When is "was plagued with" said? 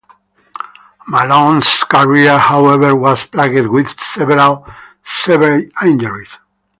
2.95-3.99